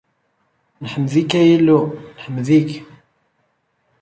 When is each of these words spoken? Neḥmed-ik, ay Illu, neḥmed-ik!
Neḥmed-ik, 0.81 1.31
ay 1.39 1.49
Illu, 1.55 1.79
neḥmed-ik! 2.15 2.71